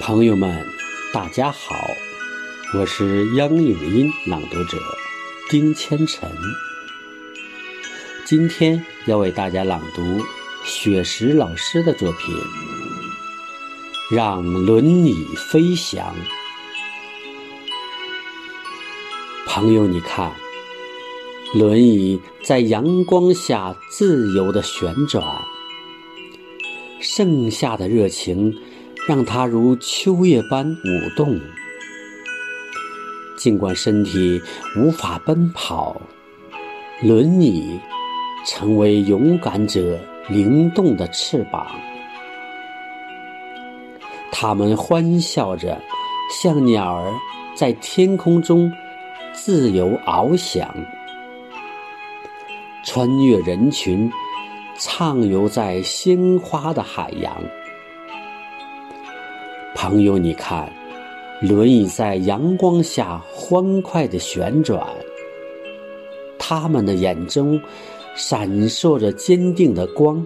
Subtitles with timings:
[0.00, 0.64] 朋友们，
[1.12, 1.74] 大家好，
[2.72, 4.78] 我是央影音朗读者
[5.50, 6.30] 丁千晨。
[8.24, 10.20] 今天要为大家朗读
[10.64, 12.34] 雪石老师的作品
[14.14, 16.06] 《让轮椅飞翔》。
[19.46, 20.32] 朋友，你看，
[21.54, 25.24] 轮椅在阳光下自由的旋转，
[27.00, 28.56] 盛夏的热情。
[29.08, 31.40] 让它如秋叶般舞动，
[33.38, 34.38] 尽管身体
[34.76, 35.98] 无法奔跑，
[37.00, 37.80] 轮椅
[38.44, 41.66] 成为勇敢者灵动的翅膀。
[44.30, 45.80] 它们欢笑着，
[46.30, 47.10] 像鸟儿
[47.54, 48.70] 在天空中
[49.32, 50.68] 自由翱翔，
[52.84, 54.12] 穿越人群，
[54.78, 57.34] 畅游在鲜花的海洋。
[59.74, 60.72] 朋友，你看，
[61.40, 64.84] 轮椅在阳光下欢快的旋转，
[66.38, 67.60] 他们的眼中
[68.16, 70.24] 闪烁着坚定的光。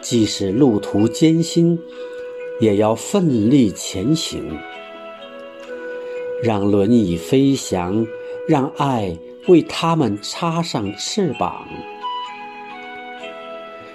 [0.00, 1.78] 即使路途艰辛，
[2.60, 4.58] 也要奋力前行。
[6.42, 8.06] 让轮椅飞翔，
[8.48, 9.14] 让爱
[9.48, 11.66] 为他们插上翅膀，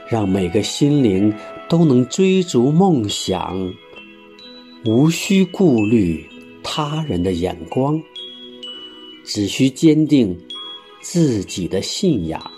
[0.08, 1.34] 让每个心灵。
[1.68, 3.74] 都能追逐梦想，
[4.86, 6.24] 无需顾虑
[6.64, 8.02] 他人的眼光，
[9.24, 10.40] 只需坚定
[11.02, 12.52] 自己的信仰。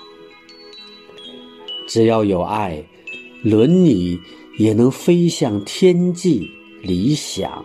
[1.87, 2.83] 只要有爱，
[3.43, 4.19] 轮椅
[4.57, 7.63] 也能飞向天际理想。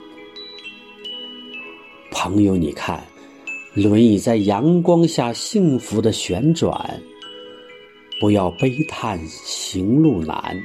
[2.13, 3.05] 朋友，你看，
[3.75, 7.03] 轮椅在阳光下幸福的旋转，
[8.21, 10.57] 不要悲叹行路难。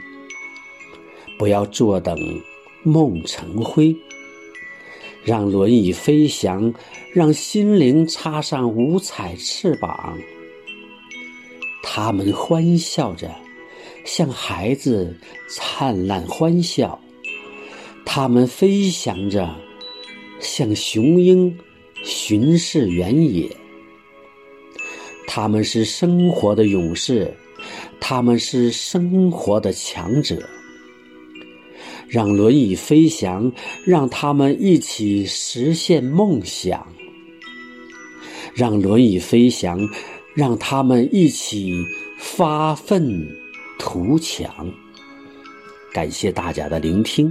[1.38, 2.18] 不要坐等
[2.84, 3.96] 梦成灰，
[5.24, 6.74] 让轮椅飞翔，
[7.14, 10.18] 让心灵插上五彩翅膀。
[11.84, 13.30] 他们欢笑着，
[14.04, 15.16] 像孩子
[15.48, 17.00] 灿烂欢笑；
[18.06, 19.56] 他们飞翔着，
[20.40, 21.58] 像雄鹰
[22.04, 23.50] 巡视原野。
[25.28, 27.32] 他们是生活的勇士，
[28.00, 30.42] 他们是生活的强者。
[32.10, 33.52] 让轮椅飞翔，
[33.86, 36.88] 让他们一起实现梦想。
[38.54, 39.80] 让轮椅飞翔，
[40.34, 41.86] 让他们一起
[42.18, 43.28] 发愤
[43.78, 44.50] 图强。
[45.94, 47.30] 感谢大家的聆听。